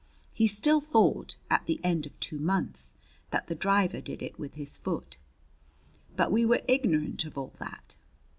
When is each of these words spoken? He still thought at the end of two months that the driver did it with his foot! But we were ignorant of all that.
He 0.33 0.47
still 0.47 0.81
thought 0.81 1.37
at 1.51 1.67
the 1.67 1.79
end 1.83 2.07
of 2.07 2.19
two 2.19 2.39
months 2.39 2.95
that 3.29 3.45
the 3.45 3.53
driver 3.53 4.01
did 4.01 4.23
it 4.23 4.39
with 4.39 4.55
his 4.55 4.75
foot! 4.75 5.17
But 6.15 6.31
we 6.31 6.43
were 6.43 6.63
ignorant 6.67 7.23
of 7.23 7.37
all 7.37 7.53
that. 7.59 7.95